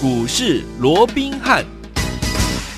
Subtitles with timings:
[0.00, 1.77] 股市罗宾汉。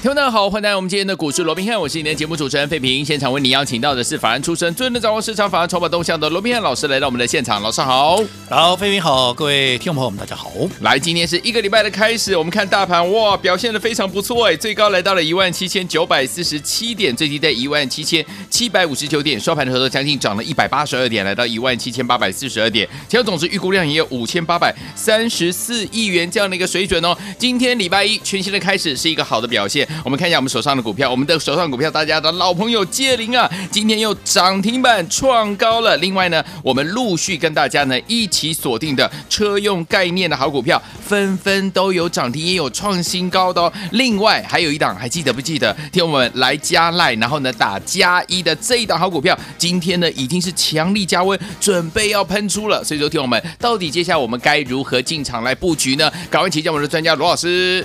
[0.02, 3.04] 听众大家好，欢迎来到我们今天的股市罗宾汉，我是你的节目主持人费平。
[3.04, 8.18] 现场为你邀请到的是法案出身、最能掌握市场法案筹码动向的罗宾汉老师来到我们的现场，老师好，
[8.48, 10.50] 好，费平好，各位听众朋友们大家好。
[10.80, 27.14] 来，今天是一个礼拜的开始，我们看大盘哇，表现的非常不错哎，最高来到了一万七千九百四十七点，最低在一万七千七百五十九点，收盘的时候将近涨了一百八十二点，来到一万七千八百四十二点，成交总值预估量也有五千八百三十四亿元这样的一个水准哦。
[27.38, 30.70] 今天礼拜一全新的开始是一个好的表现，我们看一下我们手上。
[30.70, 35.96] 的股票，我们的手上股票，大家的老朋友佳凌啊，今天又涨停板创高了。
[35.96, 43.72] 另外呢，我们陆续跟大家呢一起锁定的车用概念的好股票，纷纷都有涨停，也有创新高的哦。
[43.90, 45.76] 另外还有一档，还记得不记得？
[45.90, 52.84] 听我们来加赖，然后呢打加一的这一档好股票，今天呢已经是强力加温，准备要喷出了。
[52.84, 56.08] 所以说，听我们到底接下来我们该如何进场来布局呢？
[56.30, 57.84] 赶快请教我们的专家罗老师。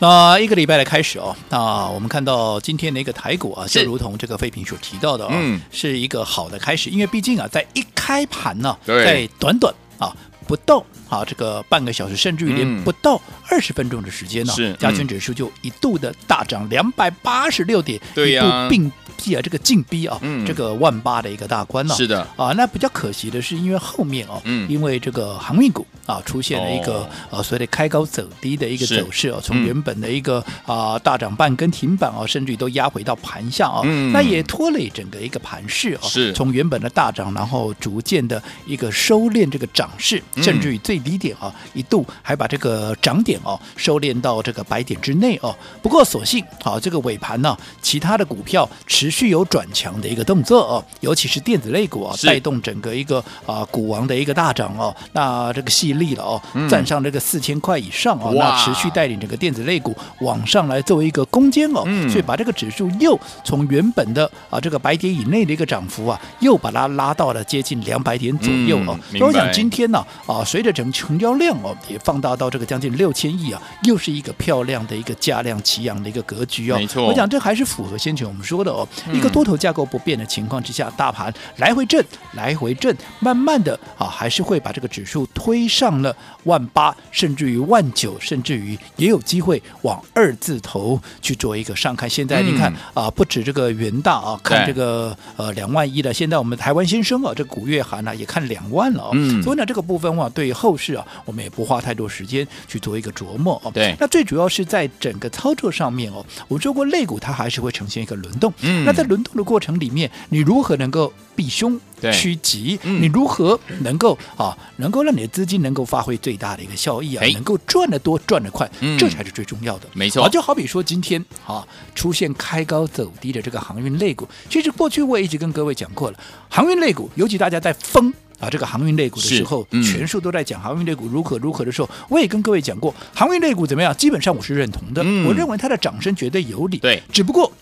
[0.00, 22.26] 那一个礼拜的开始哦，那我们看到今天的一个台股啊，就如同这个废品所提到的啊、哦，嗯，是一个好的开始，因为毕竟啊，在一开盘呢、啊，在短短啊不到啊这个半个小时，甚至于连不到二十分钟的时间呢、啊，是加权指数就一度的大涨两百八十六点，对呀、啊，一度并逼啊这个进逼啊、嗯，这个万八的一个大关呢、啊，是的。
[22.36, 25.86] 啊，那比较可惜的是，因为后面哦，嗯，因为这个航运股。
[26.08, 36.32] 啊，出现了一个、哦、呃所谓的开高走低的一个走势哦，从原本的一个啊、呃、大涨半根停板哦，甚至于都压回到盘下哦、嗯，那也拖累整个一个盘势哦，是。
[36.32, 45.54] 从原本的大涨，然后逐渐的一个收敛这个涨势，甚至于最低点啊、嗯、一度还把这个涨点哦收敛到这个百点之内哦。
[45.82, 54.94] 不过所幸啊，这个尾盘呢，其他的股票持续有转强的一个动作哦，尤其是电子类股啊，带动整个一个啊股王的一个大涨哦。
[55.12, 55.98] 那这个细。
[55.98, 68.96] 力了哦，站上这个四千块以上哦，那持续带领整个电子类股往上来作为一个攻坚哦，所以把这个指数又从原本的啊这个百点以内的一个涨幅啊，又把它拉到了接近两百点左右哦。
[69.10, 76.78] 所以我想今天呢啊，随着整个成交量哦也放大到这个将近六千亿啊，又是一个漂亮的一个价量齐扬的一个格局哦。
[76.78, 85.98] 没错，我想这还是符合先前我们说的哦，一个多头架构不变的情况之下，大盘来回震，来回震，慢慢的啊还是会把这个指数推上。
[85.98, 92.08] 了万八，甚至于万九，甚至于也有机会往二字头去做一个上看。
[92.08, 96.14] 现在你看啊、呃，不止这个元大啊，看这个呃两万一的。
[96.14, 99.42] 现在我们台湾先生啊，这个古月涵呢、啊、也看两万了哦、嗯。
[99.42, 103.70] 所以呢，这个部分的话，对于后市啊，我们也不花太多时间去做一个琢磨哦。
[103.74, 103.94] 对。
[103.98, 108.52] 那最主要是在整个操作上面哦，我们说过肋骨它还是会呈现一个轮动。
[108.60, 108.84] 嗯。
[108.86, 111.78] 那在轮动的过程里面，你如何能够避凶
[112.12, 112.78] 趋吉？
[112.84, 119.88] 你如何能够啊，能够让你的资金能够发挥最大的一个效益啊，能够赚得多、赚得快，这才是最重要的。
[119.92, 126.18] 没错，就好比说今天啊，出现开高走低的这个航运类股，其实过去我也一直跟各位讲过了，
[126.48, 133.94] 航运类股，尤其大家在疯啊这个航运类股的时候，全数都在讲航运类股如何如何的时候，我也跟各位讲过，航运类股怎么样？
[133.96, 136.78] 基本上我是认同的，我认为它的涨势绝对有理。
[136.78, 137.52] 对，只不过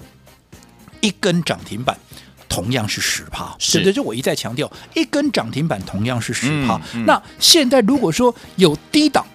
[1.00, 1.98] 一根涨停板。
[2.48, 6.76] 同样是十趴，是的，就我一再强调，一根涨停板同样是十趴。
[6.94, 7.04] 嗯嗯。
[7.04, 9.26] 那现在如果说有低档，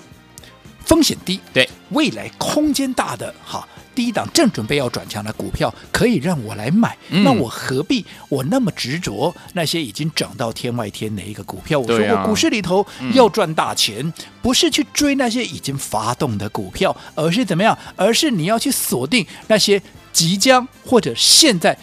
[0.85, 7.23] 风险低，对未来空间大的哈，低档正准备要转强的股票，可以让我来买，嗯。
[7.23, 11.79] 那我何必我那么执着那些已经涨到天外天的一个股票？
[11.79, 17.77] 我说过，股市里头要赚大钱，嗯，不是去追那些已经发动的股票，而是怎么样？
[17.95, 19.81] 而是你要去锁定那些
[20.11, 21.77] 即将或者现在。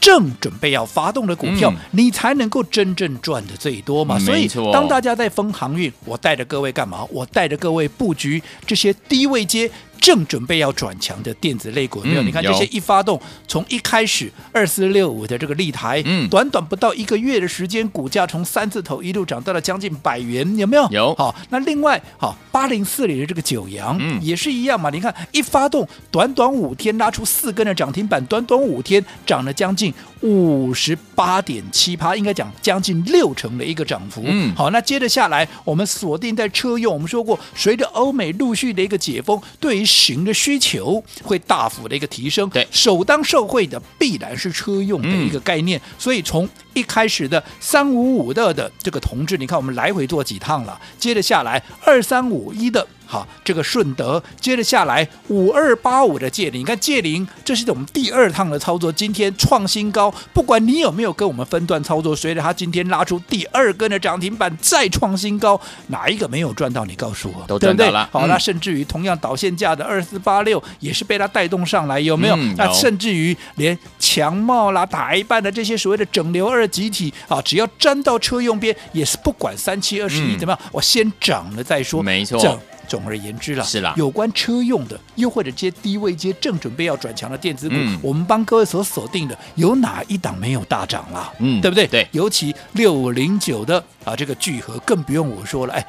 [0.00, 4.18] 正准备要发动的股票，嗯、你才能够真正赚的最多嘛。
[4.18, 7.06] 所以，当大家在封航运，我带着各位干嘛？
[7.08, 9.70] 我带着各位布局这些低位阶。
[10.02, 12.22] 正准备要转强的电子类股，没有？
[12.24, 20.88] 你看这些一发动，从一开始二四六五的这个立台，嗯，短短不到一个月的时间，股价从三字头一路涨到了将近百元，有没有？
[20.90, 21.14] 有。
[21.14, 24.90] 好，那另外好八零四里的这个九阳，嗯，也是一样嘛。
[24.90, 34.20] 你看一发动，短短五天拉出四根的涨停板，短短五天涨了将近五十八点七趴，应该讲将近六成的一个涨幅。
[34.26, 52.86] 嗯，好，那接着下来，我们锁定在车用，我们说过，随着欧美陆续的一个解封，对于型的需求会大幅的一个提升，对，首当受惠的必然是车用的一个概念，嗯、所以从一开始的三五五的的这个同志，你看我们来回做几趟了，接着下来二三五一的。
[53.12, 60.10] 好，这个顺德，接着下来五二八五的借零，你看借零，这是我们第二趟的操作，今天创新高。
[60.32, 66.86] 不管你有没有跟我们分段操作，随着它今天拉出第二根的涨停板，再创新高，哪一个没有赚到？
[66.86, 68.08] 你告诉我，都赚到了。
[68.10, 72.36] 好，那甚至于同样导线价的二四八六，也是被它带动上来，有没有？
[72.36, 82.02] 嗯、那甚至于连强茂啦、台半的这些所谓的整流二极体啊，只要沾到车用边，也是不管三七二十一怎么样，我先涨了再说。
[82.02, 82.58] 没错。
[82.88, 91.32] 总而言之了，是啦，有关车用的，又或者接低位接正准备要转强的电子股，嗯、我们帮各位所锁定的，有哪一档没有大涨啦？
[91.38, 91.86] 嗯，对不对？
[91.86, 95.86] 对，尤其六五零九的啊，这个聚合更不用我说了，哎，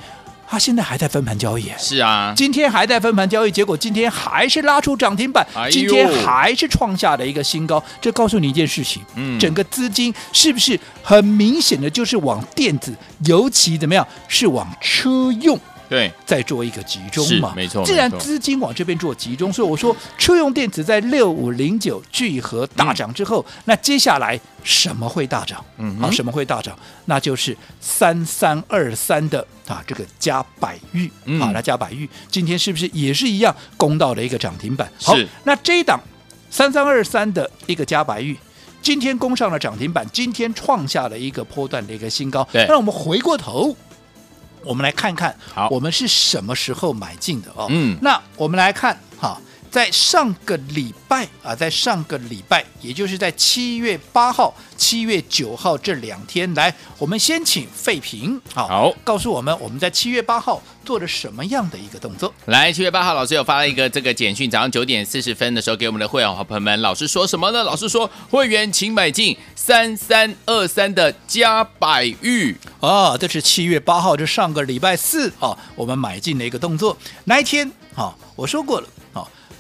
[0.48, 15.60] 它现在还在分盘交易，是啊，今天还在分盘交易，结果今天还是拉出涨停板，哎、今天还是创下了一个新高，这告诉你一件事情，嗯，整个资金是不是很明显的就是往电子，尤其怎么样，是往车用。
[15.90, 17.84] 对，再做一个集中嘛，没错。
[17.86, 25.64] 既然资金往这边做集中，所以我说车用电子在六五零九聚合大涨之后，嗯、那接下来什么会大涨？
[25.78, 26.78] 嗯，好，什么会大涨？
[27.06, 34.92] 那就是三三二三的啊，这个加百玉，嗯、好，那加百玉今天是不是也是一样攻到了一个涨停板？
[35.02, 36.00] 好，是那这一档
[36.50, 38.38] 三三二三的一个加百玉，
[38.82, 42.48] 今天攻上了涨停板，今天创下了一个波段的一个新高。
[42.52, 43.76] 对，那我们回过头。
[44.64, 47.68] 我们来看看，好，我们是什么时候买进的哦？
[47.70, 49.40] 嗯，那我们来看，哈，
[49.74, 62.32] 在上个礼拜啊，在上个礼拜，也就是在七月八号、七月九号这两天，来，我们先请费平，好，好，告诉我们我们在七月八号做了什么样的一个动作？
[62.46, 67.64] 来，七月八号，老师有发了一个这个简讯，早上九点四十分的时候给我们的会员好朋友们，老师说什么呢？
[67.64, 72.56] 老师说，会员请买进三三二三的加百玉。
[72.80, 76.96] 啊，这是七月八号，这上个礼拜四啊，我们买进的一个动作。
[77.24, 77.66] 那一天，
[77.96, 78.93] 啊、哦，我说过了，哦，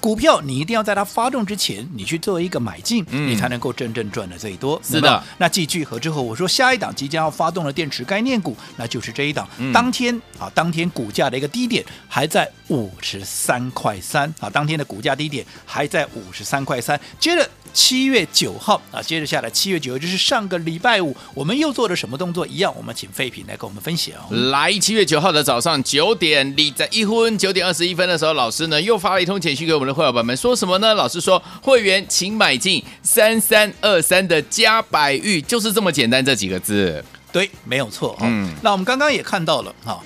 [0.03, 4.77] 股票你一定要在它发动之前，你去做一个买进，嗯、你才能够真正赚的最多。
[4.83, 5.23] 是的。
[5.37, 9.47] 那继聚合之后，我说下一档即将要发动的电池概念股，那就是这一档。
[9.59, 17.49] 嗯、当天啊，当天股价的一个低点还在五十三块三啊，当天的股价低点还在五十三块三，接着。
[17.73, 22.45] 七月九号啊，接着下来，七月九号就是上个礼拜五，我们又做了什么动作？
[22.45, 24.13] 一样，我们请废品来跟我们分享。
[24.51, 30.93] 来，七月九号的早上九点，你在一分九点二十一分的时候，老师呢又发了一通简讯给我们的会友们，说什么呢？
[30.93, 37.03] 老师说，会员请买进三三二三的加百玉，就是这么简单这几个字。
[37.31, 38.15] 对，没有错。
[38.21, 39.99] 嗯，那我们刚刚也看到了哈。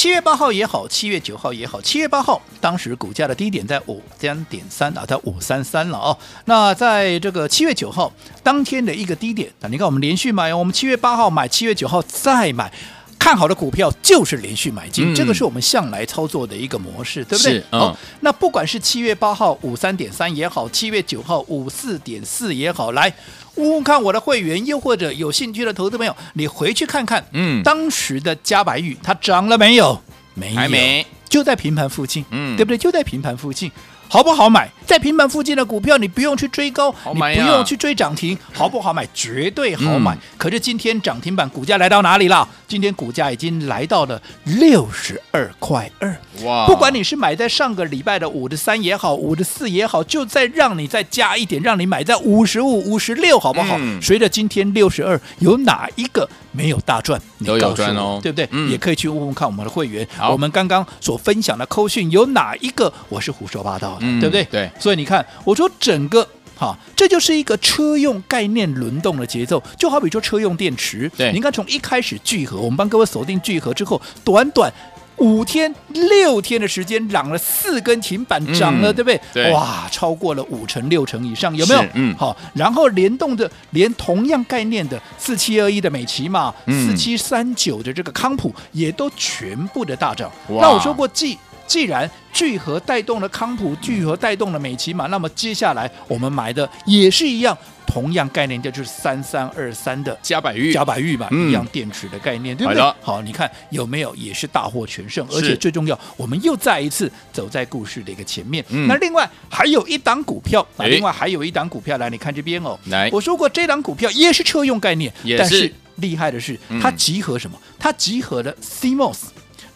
[0.00, 6.16] 七月八号也好，七月九号也好，七月八号当时股价的低点在五三点三啊，在五三三了哦。
[6.46, 8.10] 那在这个七月九号
[8.42, 12.72] 当天的一个低点，那你看我们连续买，我们七月八号买，七月九号再买。
[13.20, 17.62] 看好的股票就是连续买进，嗯、这个是我们向来操作的一个模式，对不对？
[17.70, 23.12] 嗯、好，那不管是七月八号五三点三也好，七月九号五四点四也好，来
[23.56, 30.00] 问问看我的会员，又或者有兴趣的投资朋友，你回去看看，嗯，当时的嘉白玉它涨了没有？
[30.34, 32.78] 没有，还没，就在平盘附近，嗯，对不对？
[32.78, 33.70] 就在平盘附近。
[34.10, 34.68] 好不好买？
[34.84, 39.06] 在平板附近的股票，你不用去追高，你不用去追涨停，好不好买？
[39.14, 40.12] 绝对好买。
[40.16, 42.46] 嗯、可是今天涨停板股价来到哪里了？
[42.66, 46.12] 今天股价已经来到了六十二块二。
[46.42, 46.66] 哇！
[46.66, 53.76] 不管你是买在上个礼拜的五十三也好，五十四也好，就再让你再加一点，让你买在五十五、五十六，好不好？
[53.78, 57.20] 嗯、随着今天六十二，有哪一个没有大赚？
[57.44, 58.48] 都有赚哦，对不对？
[58.50, 63.98] 嗯、也可以去问问看我们的会员，我们刚刚所分享的扣讯有哪一个我是胡说八道的？
[64.00, 64.44] 嗯、对不对？
[64.44, 66.26] 对，所以你看，我说整个
[66.58, 71.10] 哈，这就是一个车用概念轮动的节奏，就好比说车用电池。
[71.16, 74.72] 对，你看从一开始聚合，我们帮各位锁定聚合之后，短短
[75.20, 79.20] 五天六天的时间，涨了四根停板，涨了，嗯、对不对？
[79.32, 81.84] 对，哇，超过了五成六成以上，有没有？
[81.94, 90.30] 嗯，好，然后联动的连同样概念的四七二一的美琪嘛，四七三九的这个康普也都全部的大涨。
[90.48, 97.54] 那我说过，既既然聚合带动了康普，聚合带动了美琪玛，那么接下来我们买的也是一样，
[97.86, 102.82] 同样概念，就是三三二三的加百玉，加百玉嘛，嗯、一样电池的概念，对不对？
[103.02, 108.64] 好，你看有没有也是大获全胜，而且最重要，我们又再一次走在故事的一个前面。
[108.70, 117.58] 嗯、那另外还有一档股票，啊，另外还有一档股票，来你看这边哦，来，我说过这档股票也是车用概念，但是厉害的是嗯、它集合什么？
[117.78, 119.24] 它集合了 CMOS。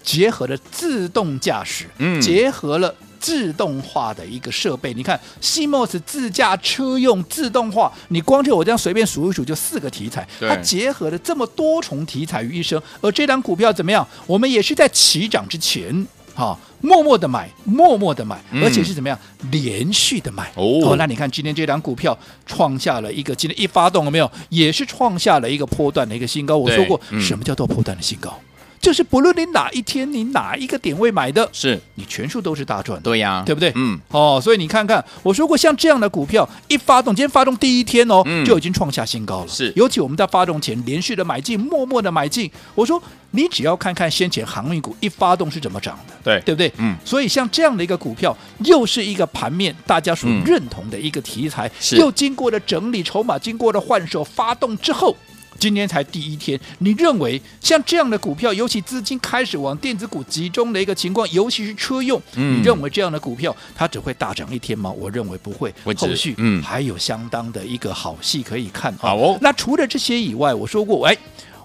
[0.04, 4.92] 结合了自动驾驶，嗯，结合了自动化的一个设备。
[4.92, 10.28] 你看，CMOS 自驾车用自动化，你光就我这样随便数一数，就四个题材。
[10.38, 12.80] 它结合了这么多重题材于一身。
[13.00, 14.06] 而这档股票怎么样？
[14.26, 19.18] 我们也是在起涨之前，哈、哦，默默的买，默默的买，嗯而且是怎么样
[19.50, 26.58] 连续的买哦那你看今天这档股票创下了一个今天一发动了没有，也是创下了一个波段的一个新高。
[26.58, 28.38] 我说过，嗯什么叫做波段的新高？
[28.84, 33.02] 就是不论你哪一天你哪一个点位买的，是你全数都是大赚的。
[33.02, 33.72] 对呀，对不对？
[33.76, 39.48] 嗯，哦，所以你看看，我说过，像这样的股票一发动，今天发动第一天哦，嗯就已经创下新高了。
[39.48, 42.50] 是尤其我们在发动前连续的买进，默默的买进。
[42.74, 46.70] 我说，你只要看看先前航运股一发动是怎么涨的，对对不对？
[46.76, 48.36] 嗯，所以像这样的一个股票，
[48.66, 55.16] 又是一个盘面大家所嗯认同的一个题材，是又经过了整理筹码，经过了换手，发动之后。
[55.58, 64.90] 今天才第一天，你认为像这样的股票，尤其资金开始往电子股集中的一个情况，尤其是车用，嗯你认为这样的股票它只会大涨一天吗？
[64.90, 68.98] 我认为不会，后续嗯还有相当的一个好戏可以看啊。
[69.00, 71.16] 好哦那除了这些以外，我说过，哎，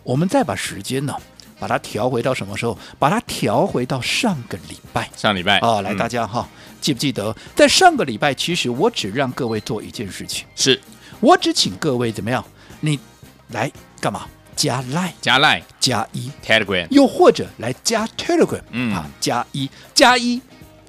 [0.03, 1.13] 我们再把时间呢，
[1.59, 2.77] 把它调回到什么时候？
[2.97, 5.09] 把它调回到上个礼拜。
[5.15, 6.47] 上礼拜啊，来，嗯大家哈，
[6.79, 10.79] 记不记得，在上个礼拜，其实我只让各位做一件事情，是
[11.19, 12.43] 我只请各位怎么样？
[12.81, 12.97] 你
[13.49, 14.25] 来干嘛？
[14.55, 20.41] 加 Line 加 Line 加一，Telegram 又或者来加 Telegram，嗯啊，加一加一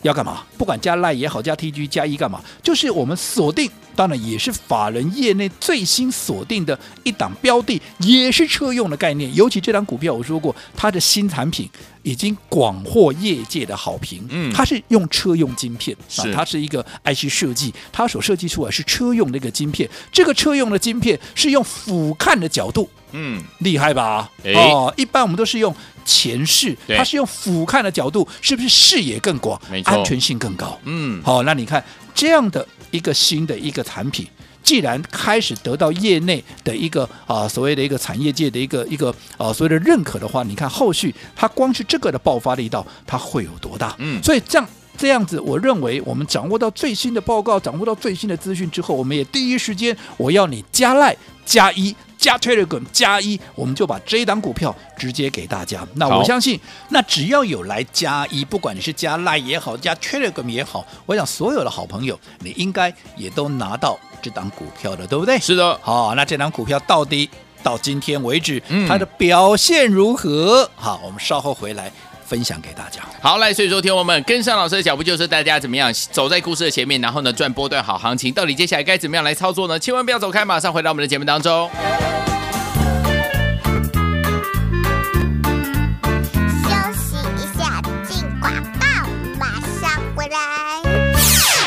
[0.03, 0.45] 要干嘛？
[0.57, 2.41] 不管加 Line 也好，加 TG 加一干嘛？
[2.63, 9.35] 就是我们锁定，当然也是法人业内最新锁定的一档标的，也是车用的概念。
[9.35, 11.69] 尤其这档股票，我说过，它的新产品
[12.03, 14.27] 已经广获业界的好评。
[14.31, 19.89] 嗯它是用车用晶片啊是，它是一个 IC 设计，它所设计出来是车用的一个晶片。
[20.11, 22.89] 这个车用的晶片是用俯瞰的角度。
[23.13, 24.31] 嗯，厉害吧？
[24.43, 25.75] 诶哦，一般我们都是用
[26.05, 30.79] 前视，它是用俯瞰的角度，是不是视野更广没，错安全性更高？
[30.85, 31.83] 嗯，好、那你看
[32.15, 34.27] 这样的一个新的一个产品，
[34.63, 43.95] 既然开始得到业内的一个啊、所谓的一个产业界的一个一个啊所谓的认可的话，你看后续它光是这个的爆发力道，它会有多大？
[43.99, 44.69] 嗯所以这样。
[44.99, 55.87] 这样子，我认为我们掌握到最新的报告，掌握到最新的资讯之后，我们也第一时间我要你加赖加一加 Telegram 加一，我们就把这一档股票直接给大家。
[55.95, 56.61] 那我相信，
[56.91, 65.39] 那只要有来加一，不管你是加赖也好，加 Telegram 也好，我想所有的好朋友，你应该也都拿到这档股票的，对不对？
[65.39, 67.29] 是的，好，那这档股票到底
[67.63, 70.71] 到今天为止，嗯它的表现如何？
[70.77, 71.91] 好，我们稍后回来
[72.31, 73.03] 分享给大家。
[73.21, 78.33] 好，来，所以说，听我们跟上老师的脚步，就是大家怎么样走在故事的前面，然后呢赚波段好行情。
[78.33, 79.77] 到底接下来该怎么样来操作呢？
[79.77, 81.69] 千万不要走开，马上回到我们的节目当中。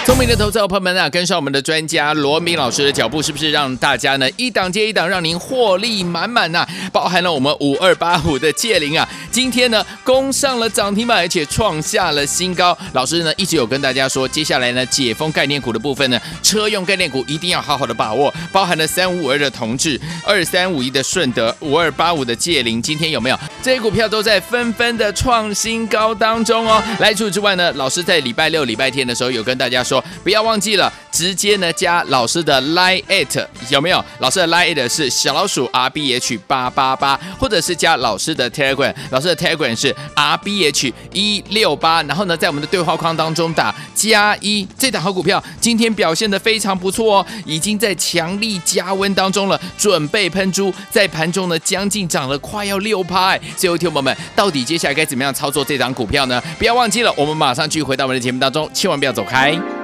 [0.06, 6.68] 聪明的投资者朋友们啊，跟上我们的专家罗明老师的脚步，是不是让大家呢一档接一档，让您获利满满呐？
[6.92, 12.78] 包含了我们五二八五的借灵啊，今天呢攻上了涨停板，而且创下了新高。
[12.92, 26.84] 老师呢一直有跟大家说，接下来呢解封概念股的部分呢，车用概念股一定要好好的把握，包含了三五五二的同志、二三五一的顺德、五二八五的借灵，今天有没有这些股票都在纷纷的创新高当中哦？
[27.00, 34.04] 来，除此之外呢，老师在礼拜六、礼拜天的时候有跟大家说，说不要忘记了，直接呢加老师的 Line at 有没有？
[34.20, 56.42] 老师的 Line at 是小老鼠 R B H 八八八，或者是加老师的 Telegram，老师的 Telegram 是 R B H 一六八，然后呢，在我们的对话框当中打加一，这档好股票今天表现得非常不错哦，已经在强力加温当中了，准备喷出，在盘中呢将近涨了快要六趴，哎，最后听友们，到底接下来该怎么样操作这档股票呢？
[56.58, 59.83] 不要忘记了，我们马上继续回到我们的节目当中，千万不要走开。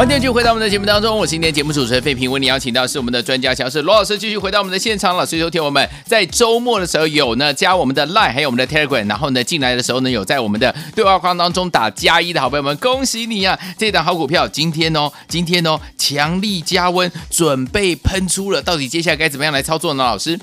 [0.00, 5.26] 欢迎继续回到我们的节目当中，我是今天节目主持人费平，为你邀请到是我们的专家讲师罗老师，继续回到我们的现场了。
[5.26, 13.58] 所以说，听我们在周末的时候有呢加我们的 Line，还有我们的 Telegram，然后呢进来的时候呢有在我们的对话框当中打加一的好朋友们，恭喜你啊！
[13.76, 20.02] 这档好股票今天哦，今天哦强力加温，准备喷出了，到底接下来该怎么样来操作呢？
[20.02, 20.40] 老师？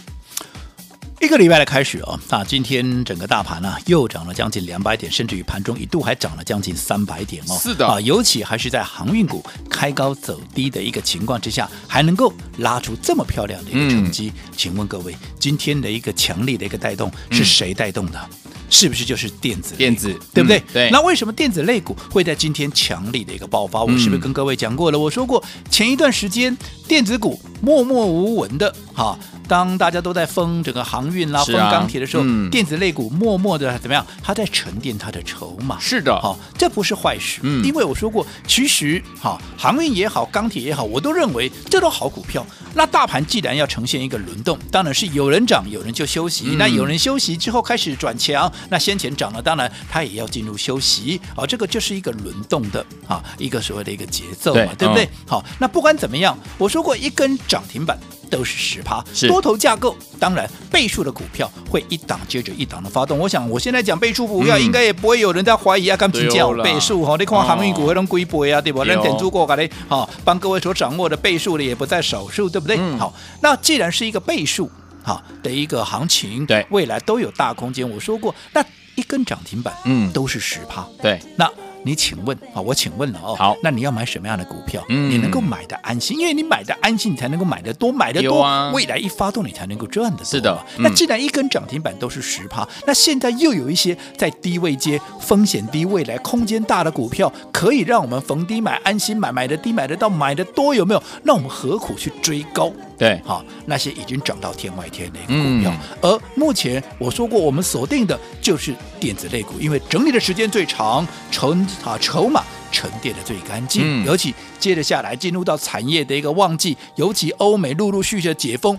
[1.19, 7.57] 一个礼拜的开始哦，那今天整个大盘呢、啊、又涨了将近两百点，甚至于盘中一度还涨了将近三百点哦。
[7.59, 14.31] 是的啊，尤其还是在航运股开高走低的一个情况之下，还能够拉出这么漂亮的一个成绩。
[14.35, 18.29] 嗯、请问各位，今天的一个强力的一个带动是谁带动的？
[18.67, 19.75] 嗯、是不是就是电子？
[19.75, 20.59] 电子对不对？
[20.59, 20.89] 嗯、对。
[20.91, 23.83] 那为什么电子类股会在今天强力的一个爆发？
[23.83, 24.97] 我是不是跟各位讲过了？
[24.97, 26.55] 嗯、我说过，前一段时间
[26.87, 29.17] 电子股默默无闻的哈。
[29.47, 34.05] 当大家都在封整个航运啦、啊、封钢铁的时候，嗯、电子类股默默的怎么样？
[34.21, 35.79] 它在沉淀它的筹码。
[35.79, 37.39] 是的，好、哦，这不是坏事。
[37.43, 42.45] 嗯，因为我说过，其实哈、哦，航运也好，钢铁也好，我都认为这都好股票。
[42.73, 46.47] 那大盘既然要呈现一个轮动，当然是有人涨，有人就休息。
[46.49, 51.19] 嗯、那有人休息之后开始转强，那先前涨了，当然它也要进入休息。
[51.29, 55.09] 啊、哦，这个就是一个轮动的啊，一个所谓的一个节奏嘛，对，对不对？
[55.27, 57.97] 好、哦，那不管怎么样，我说过一根涨停板。
[58.29, 63.17] 都是十趴，多头架构，当然倍数的股票会一档接着一档的发动。
[63.17, 68.83] 我想我现在讲倍数股票，应该也不会有人在怀疑啊，刚评价倍数哈，你看航运股那种规模啊，对不？
[68.83, 72.77] 那点足过给的，好，帮各位所掌握的倍数的也不在少数，对不对？
[72.97, 74.69] 好，那既然是一个倍数
[75.07, 77.89] 好的一个行情，对，未来都有大空间。
[77.89, 78.61] 我说过，那
[78.95, 81.49] 一根涨停板，嗯，都是十趴，对，那。
[81.83, 84.83] 你请问啊，我请问了哦，好，那你要买什么样的股票？
[84.89, 90.25] 嗯，你能够买的安心，因为你买的安心，你才能够买的多，买的多，啊、未来一发动，你才能够赚的多。
[90.25, 101.01] 是的，嗯、那既然一根涨停板都是十趴，那现在又有一些在低位接、风险低、未来空间大的股票，可以让我们逢低买、安心买，买的低买得到，买的多，有没有？
[101.23, 102.69] 那我们何苦去追高？
[102.97, 118.77] 对，好，那些已经涨到天外天的一个股票，嗯、而目前我说过，我们锁定的就是电子类股，因为整理的时间最长，成啊筹码沉淀的最干净，嗯、尤其接着下来进入到产业的一个旺季，尤其欧美陆陆续续的解封。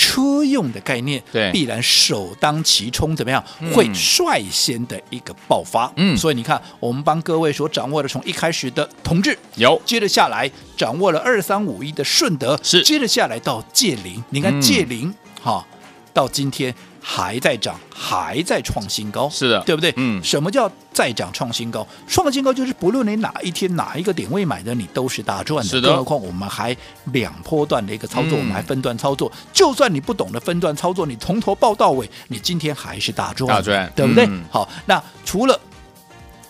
[0.00, 3.44] 车用的概念，对，必然首当其冲，怎么样？
[3.60, 5.92] 嗯、会率先的一个爆发。
[5.96, 15.78] 嗯，所以你看，我们帮各位所掌握的，从一开始的同志有，接着下来掌握了二三五一的顺德，是，接着下来到界零，你看界零，哈、嗯，
[16.14, 16.74] 到今天。
[17.02, 19.92] 还在涨，还在创新高，是的，对不对？
[19.96, 21.86] 嗯，什么叫再涨创新高？
[22.06, 25.68] 创新高就是不论你哪一天哪一个点位买的，你都是大赚的。
[25.68, 29.32] 是的，更何况我们还两波段的一个操作，嗯、我们还分段操作。
[29.52, 34.26] 就算你不懂得分段操作，你从头报到尾，你今天还是大赚，大赚，对不对？
[34.26, 35.58] 嗯、好，那除了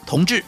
[0.04, 0.46] 同志到。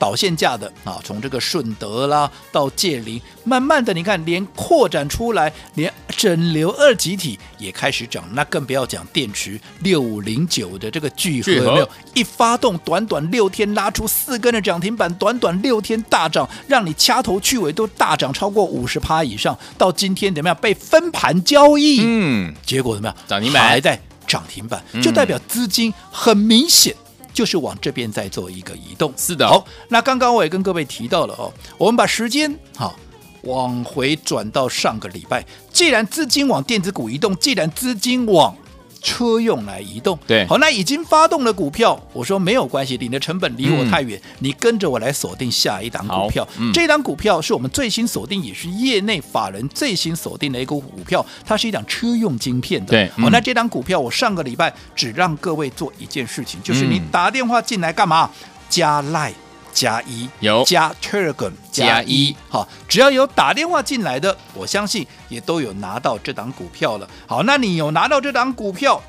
[0.00, 11.88] 导线架的啊，从这个顺德啦到界林，慢慢的你看，连扩展出来，连整流二极体也开始涨，那更不要讲电池六五零九的这个聚合有没有？
[12.14, 19.56] 一发动，短短六天拉出四根的涨停板，短短六天大涨，让你掐头去尾都大涨超过五十趴以上。
[19.76, 20.56] 到今天怎么样？
[20.62, 23.16] 被分盘交易，嗯，结果怎么样？
[23.28, 26.96] 涨停板还在涨停板，就代表资金很明显。
[27.32, 29.46] 就是往这边再做一个移动，是的。
[29.46, 32.94] 好，那刚刚我也跟各位提到了哦，我们把时间哈
[33.42, 38.54] 往回转到上个礼拜，既然资金往电子股移动，既然资金往
[39.02, 46.46] 车用来移动，对，好，那已经发动的股票，我说没有关系，你的成本离我太远，嗯、你跟着我来锁定下一档股票。
[46.58, 52.90] 嗯、这档股票是我们最新锁定，也是业内法人最新锁定的一股股票，它是一档车用晶片的。
[52.90, 58.30] 对，好，嗯、那这档股票我上个礼拜只让各位做一件事情，就是你打电话进来干嘛？
[58.68, 59.32] 加赖。
[59.72, 67.08] 加一有加 Telegram 加一好，只要有打电话进来的，我相信也都有拿到这档股票了。
[67.26, 69.00] 好，那你有拿到这档股票，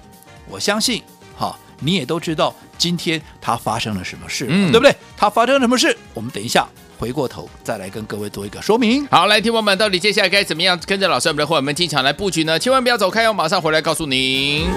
[0.47, 1.01] 我相信
[1.37, 4.95] 哈，你也都知道今天它发生了什么事，嗯，对不对？
[5.17, 5.97] 它发生了什么事？
[6.13, 9.05] 我们等一下回过头再来跟各位做一个说明。
[9.07, 12.57] 好，来，听友们，到底接下来该怎么样跟着老师我们的伙伴们进场来布局呢？
[12.57, 14.69] 千万不要走开哦，马上回来告诉您。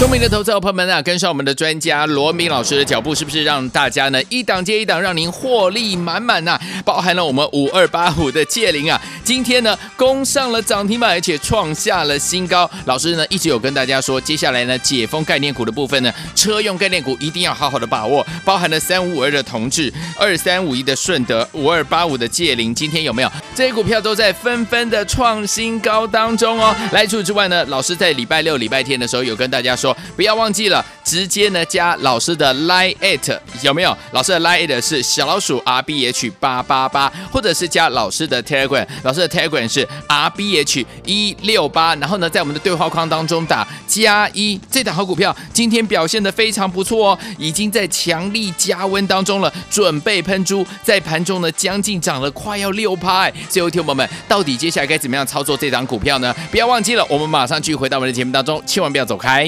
[0.00, 6.58] 聪明的投资者朋友们啊，跟上我们的专家罗明老师的脚步，是不是让大家呢一档接一档，让您获利满满呐？
[6.86, 12.68] 包含了我们五二八五的界霖啊，今天呢攻上了涨停板，而且创下了新高。
[12.86, 26.74] 老师呢一直有跟大家说，接下来呢解封概念股的部分呢，车用概念股一定要好好的把握，包含了三五五二的同志、二三五一的顺德、五二八五的界霖，今天有没有这些股票都在纷纷的创新高当中哦？
[26.90, 33.96] 来，除此之外呢，老师在礼拜六、礼拜天的时候有跟大家说不要忘记了，直接呢加老师的 Line at 有没有？
[34.12, 41.94] 老师的 Line at 是小老鼠 R B H 八八八，或者是加老师的 Telegram，老师的 Telegram 是 R B H 一六八。
[41.96, 53.30] 然后呢，在我们的对话框当中打加一，这档好股票今天表现得非常不错哦，已经在强力加温当中了，准备喷出，在盘中呢将近涨了快要六趴。
[53.48, 56.34] 最后听友们，到底接下来该怎么样操作这档股票呢？
[56.50, 59.46] 不要忘记了，我们马上去回到我们的节目当中，千万不要走开。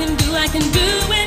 [0.00, 1.19] 欢迎继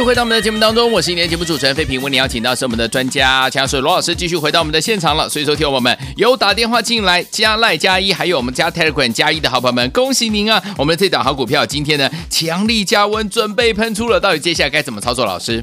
[0.00, 5.28] 续回到我们的节目当中，我是今天节目主持人费平，为你邀请到是我们的专家强水罗老师，继续回到我们的现场了。
[5.28, 10.62] 所以说，听我们有打电话进来加赖加一，还有我们加 Telegram 加一的好朋友们，恭喜您啊！
[10.78, 15.26] 我们的这档好股票今天呢强力加温，准备喷出了，到底接下来该怎么操作？
[15.26, 15.62] 老师？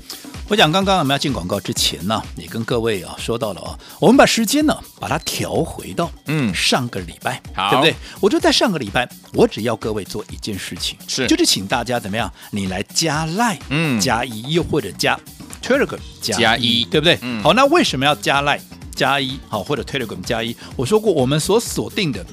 [0.50, 7.96] 我讲刚刚我们要进广告之前呢，也跟各位啊说到了啊，我们把时间呢把它调回到嗯上个礼拜，好对不对？
[8.22, 15.20] 我就在上个礼拜，我只要各位做一件事情，是就是请大家怎么样，你来加 Line 嗯加一，又或者加
[15.62, 17.20] Telegram 加一，对不对？
[17.24, 18.62] 嗯好，那为什么要加 Line
[18.96, 19.38] 加一？
[19.50, 20.56] 好，或者 Telegram 加一？
[20.78, 22.26] 我说过，我们所锁定的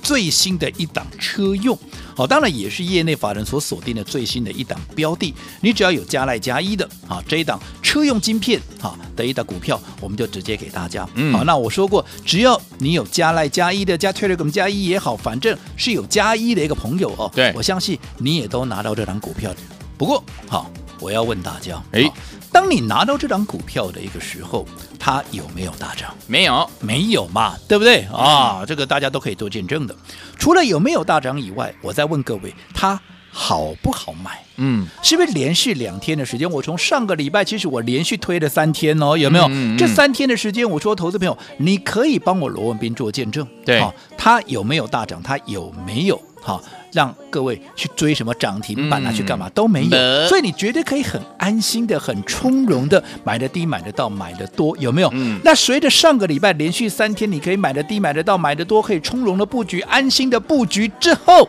[0.00, 1.76] 最新的一档车用。
[2.14, 5.34] 好，当然也是业内法人所锁定的最新的一档标的。
[5.60, 11.08] 你只要有加赖加一的啊，这一档车用晶片啊的一档股票，我们就直接给大家。
[11.14, 17.30] 嗯，好，那我说过，只要你有加赖加一的，加 Telegram 加一也好，反正是有加一的一个朋友哦。
[17.34, 19.50] 对，我相信你也都拿到这档股票。
[19.96, 20.70] 不过，好，
[21.00, 22.02] 我要问大家，哎，
[22.52, 24.66] 当你拿到这张股票的一个时候，
[24.98, 26.14] 它有没有大涨？
[26.26, 28.62] 没有，没有嘛，对不对啊？
[28.66, 29.96] 这个大家都可以做见证的。
[30.38, 33.00] 除了有没有大涨以外，我再问各位，它
[33.34, 34.44] 好不好买？
[34.56, 36.48] 嗯，是不是连续两天的时间？
[36.48, 39.44] 我从上个礼拜，其实我连续推了三天哦，有没有？
[39.46, 45.22] 嗯嗯嗯这三天的时间，我说投资朋友，你可以帮我罗文斌做见证，对好，他有没有大涨？
[45.22, 55.08] 他有没有好让各位去追什么涨停板啊，嗯去干嘛都没有，所以你绝对可以很安心的、很从容的买得低、买得到、买得多，有没有？
[55.14, 61.48] 嗯那随着上个礼拜连续三天，你可以买得低、买得到、买得多，可以从容的布局、安心的布局之后，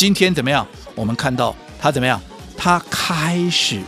[0.00, 0.66] 今天怎么样？
[0.94, 2.18] 我们看到它怎么样？
[2.56, 3.78] 它开始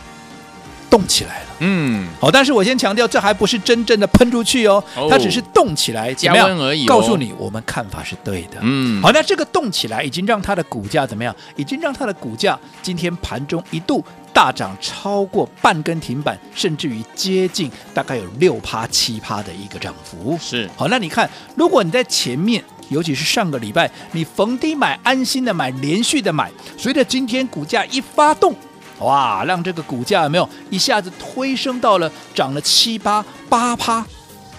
[0.87, 1.45] 动起来了。
[1.57, 8.59] 嗯，好，但是我先强调，这还不是真正的喷出去哦，哦它只是动起来，怎么样加温而已哦告诉你，我们看法是对的。
[8.61, 11.35] 嗯好，那这个动起来已经让它的股价怎么样？
[11.55, 20.37] 已经让它的股价今天盘中一度大涨超过半根停板，甚至于接近大概有六趴七趴的一个涨幅。
[20.39, 28.55] 是好，那你看，如果你在前面，尤其是上个礼拜，你逢低买、安心的买、连续的买，随着今天股价一发动，
[28.99, 34.05] 哇，让这个股价有没有一下子推升到了涨了七八八趴？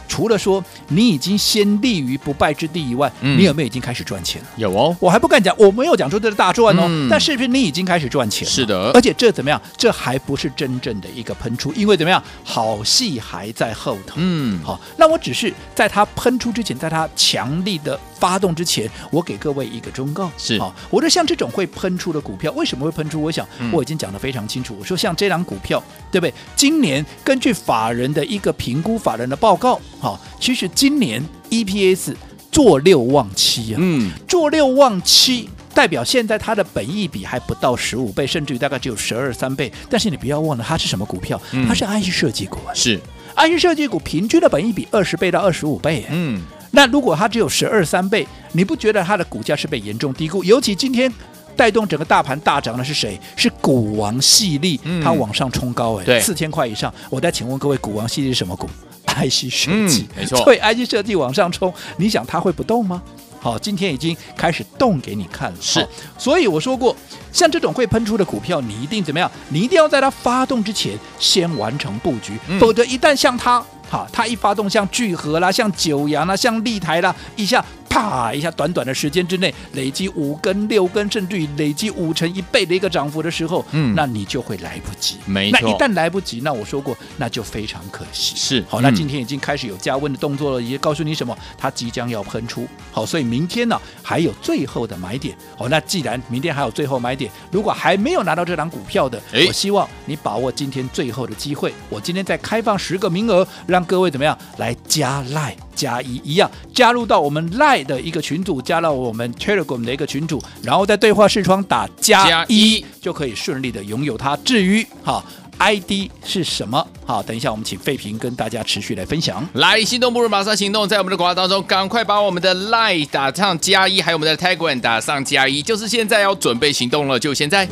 [0.09, 4.49] 除了说你已经先立于不败之地以外，嗯你有没有已经开始赚钱了？
[4.57, 8.51] 有哦，我还不敢讲，我没有讲出这是大赚哦，嗯但是不是你已经开始赚钱了？
[8.51, 9.61] 是的而且这怎么样？
[9.77, 12.23] 这还不是真正的一个喷出，因为怎么样？
[12.43, 14.15] 好戏还在后头。
[14.17, 20.31] 嗯，好，那我只是在它喷出之前，在它强力的发动之前，我给各位一个忠告。
[20.37, 23.21] 是好，我说像这种会喷出的股票，为什么会喷出？
[23.21, 24.77] 我想嗯我已经讲得非常清楚。
[24.79, 26.33] 我说像这档股票，对不对？
[26.55, 32.15] 今年根据法人的一个评估，法人的报告，好，其实今年 EPS
[32.53, 35.49] 做六望七啊，嗯，做六望七。
[35.73, 39.73] 代表现在它的本益比还不到十五倍，甚至于大概只有十二三倍。
[39.89, 41.41] 但是你不要忘了，它是什么股票？
[41.53, 42.71] 嗯它是 IC 设计股啊。
[42.75, 43.01] 是
[43.35, 50.45] ，IC 设计股平均的本益比二十倍到二十五倍，嗯，那如果它只有十二三倍，你不觉得它的股价是被严重低估？
[50.45, 51.13] 尤其今天
[51.57, 53.19] 带动整个大盘大涨的是谁？
[53.35, 56.93] 是股王系列，嗯它往上冲高对哎，四千块以上。
[57.11, 58.71] 我再请问各位，股王系列是什么股
[59.15, 63.03] ？IC 设计，嗯没错所以 IC 设计往上冲，你想它会不动吗？
[63.41, 65.57] 好，今天已经开始动给你看了。
[65.61, 66.97] 是所以我说过，
[67.31, 69.31] 像这种会喷出的股票，你一定怎么样？
[69.51, 77.63] 你一定要在它发动之前先完成布局，嗯否则一旦像它，哈，它一发动，像聚合啦，像九阳啦，像立台啦，一下
[77.95, 85.19] 啪一下，短短的时间之内累积五根、六根，甚至于累积五成一倍的一个涨幅的时候，嗯那你就会来不及。
[85.27, 88.35] 没错那一旦来不及，那我说过，那就非常可惜。
[88.35, 91.37] 是好，那嗯今天已经开始有加温的动作了，也告诉你什么？
[91.57, 92.67] 它即将要喷出。
[92.91, 95.37] 好，所以明天呢还有最后的买点。
[95.57, 101.73] 好，那既然明天还有最后买点，如果还没有拿到这档股票的，我希望你把握今天最后的机会。
[101.89, 114.37] 我今天再开放十个名额，让各位怎么样来加赖加一一样加入到我们赖的一个群组，加到我们 Telegram 的一个群组，然后在对话视窗打加一，就可以顺利的拥有它。
[114.39, 115.25] 至于哈
[115.59, 116.85] ID 是什么？
[117.07, 119.47] 好，等一下我们请费平跟大家持续来分享。
[119.55, 127.69] 来，心动不如马上行动，在我们的广告当中，赶快把我们的 Line 打上加一，还有我们的 Telegram 打上加一，就是现在要准备行动了，就现在。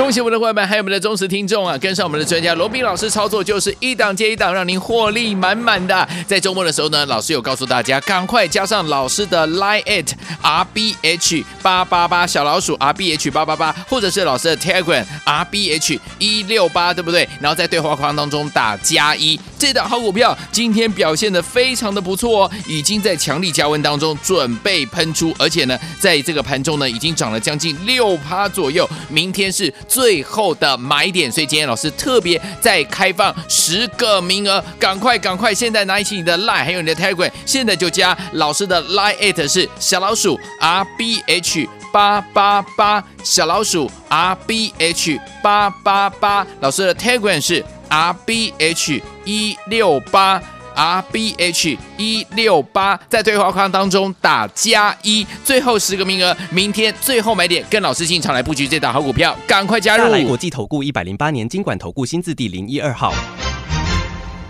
[0.00, 1.76] 恭喜我们的伙伴们，还有我们的忠实听众啊！
[1.76, 6.08] 跟上我们的专家罗宾老师操作，就是一档接一档，让您获利满满的。
[6.26, 10.10] 在周末的时候呢，老师有告诉大家，赶快加上老师的 Line at
[10.40, 17.28] R B H 八八八小老鼠 R B H 八八八，或者是老师的 Telegram R B H 一六八，对不对？
[17.38, 28.88] 然后在对话框当中打加一，这档好股票今天表现得非常的不错哦，已经在强力加温当中准备喷出，而且呢，在这个盘中呢，已经涨了将近六趴左右。
[29.10, 47.40] 明天是最后的买点，所以今天老师特别再开放十个名额，赶快赶快，现在拿起你的 Line 还有你的 Telegram，现在就加老师的 Line at 是小老鼠 R B H 八八八，小老鼠 R B H 八八八，老师的 Telegram
[47.40, 50.40] 是 R B H 一六八。
[50.74, 60.04] R B H 一六八，在对话框当中打加一，最后十个名额，明天最后买点，跟老师进场来布局这档好股票，赶快加入！
[60.04, 63.12] 大来国际投顾一百零八年经管投顾新字第零一二号。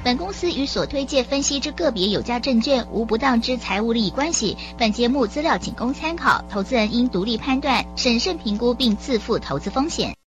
[0.02, 4.56] 本公司与所推介分析之个别有价证券无不当之财务利益关系。
[4.78, 10.19] 本节目资料仅供参考，投资人应独立判断、审慎评估并自负投资风险。